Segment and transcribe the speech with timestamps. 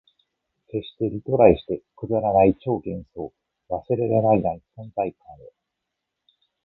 [0.71, 3.31] 消して、リライトして、くだらない超幻想、
[3.69, 4.39] 忘れらない
[4.75, 5.51] 存在感を